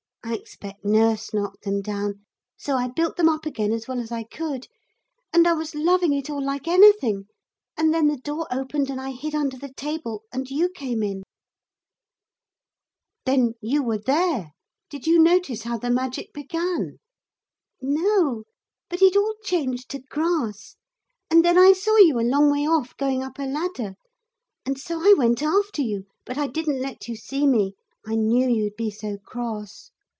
[0.23, 2.23] I expect nurse knocked them down.
[2.55, 4.67] So I built them up again as well as I could
[5.33, 7.25] and I was loving it all like anything;
[7.75, 11.23] and then the door opened and I hid under the table, and you came in.'
[13.25, 14.53] 'Then you were there
[14.89, 16.99] did you notice how the magic began?'
[17.81, 18.43] 'No,
[18.89, 20.75] but it all changed to grass;
[21.31, 23.95] and then I saw you a long way off, going up a ladder.
[24.67, 26.05] And so I went after you.
[26.27, 27.73] But I didn't let you see me.
[28.07, 29.89] I knew you'd be so cross.